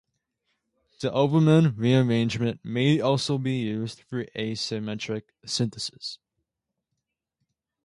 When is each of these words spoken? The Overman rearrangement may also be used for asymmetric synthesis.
The 1.01 1.11
Overman 1.13 1.75
rearrangement 1.75 2.65
may 2.65 2.99
also 2.99 3.37
be 3.37 3.59
used 3.59 4.01
for 4.01 4.25
asymmetric 4.35 5.25
synthesis. 5.45 6.17